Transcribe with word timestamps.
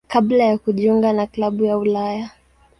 kabla 0.07 0.43
ya 0.43 0.57
kujiunga 0.57 1.13
na 1.13 1.27
klabu 1.27 1.65
ya 1.65 1.77
Ulaya. 1.77 2.29